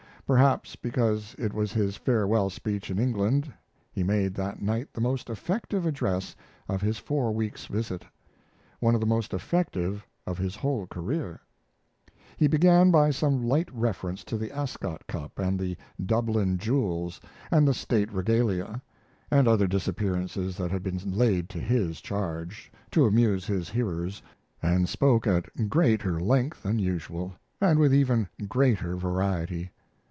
Perhaps 0.33 0.77
because 0.77 1.35
it 1.37 1.53
was 1.53 1.73
his 1.73 1.97
farewell 1.97 2.49
speech 2.49 2.89
in 2.89 2.97
England, 2.99 3.51
he 3.91 4.01
made 4.01 4.33
that 4.35 4.61
night 4.61 4.87
the 4.93 5.01
most 5.01 5.29
effective 5.29 5.85
address 5.85 6.37
of 6.69 6.79
his 6.81 6.97
four 6.97 7.33
weeks' 7.33 7.65
visit 7.65 8.05
one 8.79 8.95
of 8.95 9.01
the 9.01 9.05
most 9.05 9.33
effective 9.33 10.07
of 10.25 10.37
his 10.37 10.55
whole 10.55 10.87
career: 10.87 11.41
He 12.37 12.47
began 12.47 12.91
by 12.91 13.09
some 13.11 13.43
light 13.43 13.67
reference 13.73 14.23
to 14.23 14.37
the 14.37 14.49
Ascot 14.53 15.05
Cup 15.05 15.37
and 15.37 15.59
the 15.59 15.75
Dublin 16.01 16.57
Jewels 16.57 17.19
and 17.51 17.67
the 17.67 17.73
State 17.73 18.09
Regalia, 18.13 18.81
and 19.29 19.49
other 19.49 19.67
disappearances 19.67 20.55
that 20.55 20.71
had 20.71 20.81
been 20.81 20.97
laid 21.11 21.49
to 21.49 21.59
his 21.59 21.99
charge, 21.99 22.71
to 22.91 23.05
amuse 23.05 23.45
his 23.47 23.69
hearers, 23.69 24.21
and 24.63 24.87
spoke 24.87 25.27
at 25.27 25.67
greater 25.69 26.21
length 26.21 26.63
than 26.63 26.79
usual, 26.79 27.33
and 27.59 27.77
with 27.79 27.93
even 27.93 28.29
greater 28.47 28.95
variety. 28.95 29.69